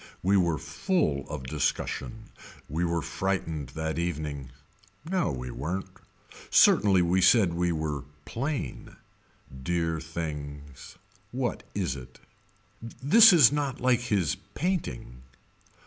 [0.23, 2.31] We were full of discussion.
[2.67, 4.49] We were frightened that evening.
[5.07, 5.91] No we weren't.
[6.49, 8.95] Certainly we said we were plain.
[9.61, 10.95] Dear things.
[11.31, 12.17] What is it.
[12.81, 15.21] This is not like his painting.